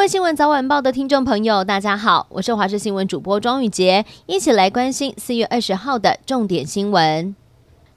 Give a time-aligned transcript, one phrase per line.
[0.00, 7.36] 各位新闻早晚报的听众朋友，大家好，我是华视新闻主播庄雨洁，一起来关心四月二十号的重点新闻。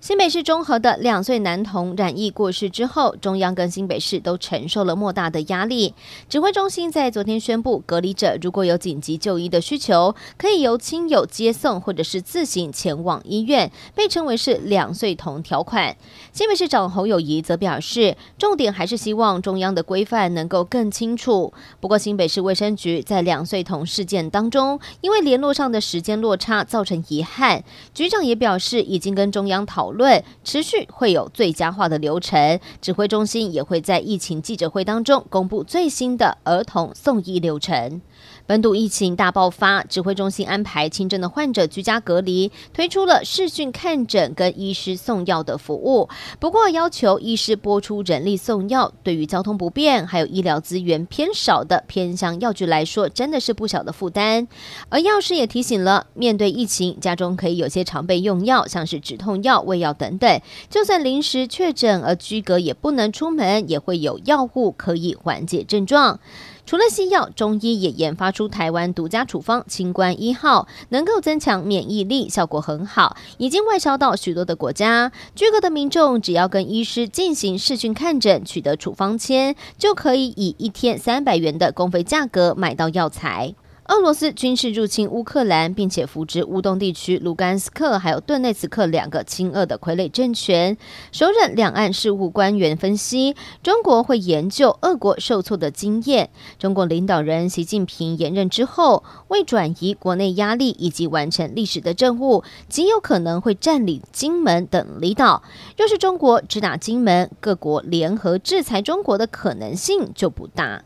[0.03, 5.93] 新北市中和的两岁男童染疫过世之后，中央跟新北市都承受了莫大的压力。
[6.27, 15.95] 指挥中心在昨天宣布，隔离者如果有紧急就医的需求，可以由亲友接送或者是自行前往医院，被称为是“两岁童条款”。
[16.33, 21.53] 新北市长侯友谊则表示，重点还是希望中央的规范能够更清楚。
[21.79, 38.01] 不过，新北市卫生局在两岁童事件当中，因为联络上的时间落差造成遗憾，局长也表示已经跟中央讨论持续会有最佳化的流程，指挥中心也会在疫情记者会当中公布最新的儿童送医流程。
[38.45, 46.09] 本土疫情大爆发，指挥中心安排轻症的患者居家隔离，推出了视讯看诊跟医师送药的服务。
[46.39, 54.45] 不过，要求医师拨出人力送药，对于交通不便还有医疗资源偏少的偏向药局来说，真的是不小的负担。
[54.89, 60.41] 而药师也提醒了，面对疫情，家中可以有些常备用药，像是止痛药、胃药等等。
[60.69, 66.19] 就算临时确诊而居隔也不能出门，也会有药物可以缓解症状。
[66.65, 75.11] 除了西药，中医也研发出台湾独家处方“清冠一号”，能够增强免疫力，效果很好，已经外销到许多的国家。
[75.35, 83.53] 居隔的民众只要跟医师进行视讯看诊，取得处方签，就可以以一天三百元的公费价格买到药材。
[83.89, 90.77] 俄罗斯军事入侵乌克兰，并且扶植乌东地区卢甘斯克还有顿内茨克两个亲俄的傀儡政权。
[91.11, 96.29] 首任两岸事务官员分析，中国会研究俄国受挫的经验。
[96.57, 105.43] 中国领导人习近平延任之后，为转移国内压力以及完成历史的任务，极有可能会占领金门等离岛。
[105.77, 110.83] 若是中国只打金门，各国联合制裁中国的可能性就不大。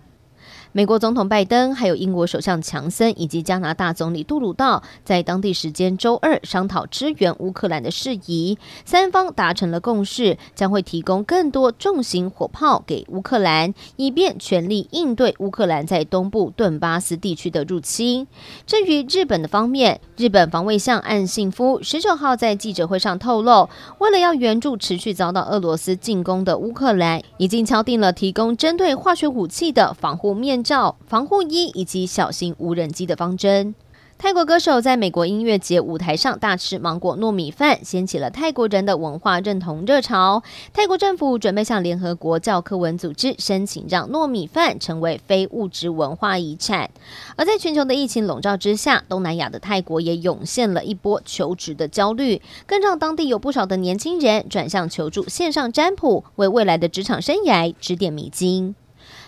[0.77, 8.59] 美国总统拜登，还有英国首相强森以及加拿大总理杜鲁道，在当地时间周二商讨支援乌克兰的事宜。
[8.85, 18.27] 三方达成了共识，将会提供更多重型火炮给乌克兰，以便全力应对乌克兰在东部顿巴斯地区的入侵。
[18.67, 23.67] 至于日本的方面，日本防卫相岸信夫十九号在记者会上透露，
[23.97, 33.73] 为了要援助持续遭到俄罗斯进攻的乌克兰，已经敲定了提供针对化学武器的防护面罩、防护衣以及小型无人机的方针。
[34.19, 40.41] 泰国歌手在美国音乐节舞台上大吃芒果糯米饭，掀起了泰国人的文化认同热潮。
[40.73, 46.89] 泰国政府准备向联合国教科文组织申请，让糯米饭成为非物质文化遗产。
[47.35, 58.73] 而在全球的疫情笼罩之下，东南亚的泰国也涌现了一波求职的焦虑，更让当地有不少的年轻人转向求助线上占卜，为未来的职场生涯指点迷津。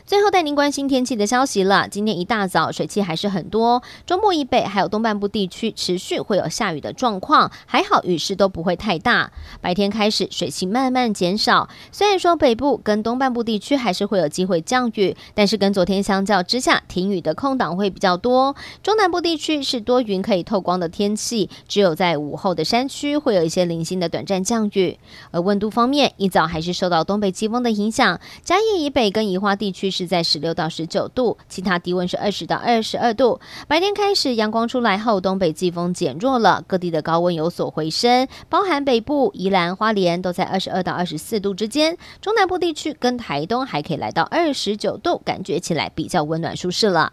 [0.10, 1.88] 最后带您关心天气的消息了。
[1.88, 9.32] 今天一大早水汽还是很多，中部以北还有东半部地区持续会有下雨的状况，还好雨势都不会太大。
[9.62, 18.56] 白天开始水汽慢慢减少，虽然说北部跟东半部地区还是会有机会降雨，但是跟昨天相较之下，停雨的空档会比较多。
[18.82, 24.98] 中南部地区是多云可以透光的天气，只有在午后的山区会有一些零星的短暂降雨。
[25.30, 33.42] 而温度方面，一早还是受到东北季风的影响，嘉义以北跟宜花地区是在十六到十九度，其他低温是二十到二十二度。
[33.68, 41.98] 白天开始阳光出来后，东北季风减弱了，各地的高温有所回升，包含北部、宜兰、花莲都在二十二到二十四度之间。
[42.22, 47.12] 中南部地区跟台东还可以来到二十九度，感觉起来比较温暖舒适了。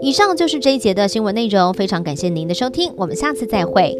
[0.00, 3.96] 以上就是这一节的新闻内容，非常感谢您的收听，我们下次再会。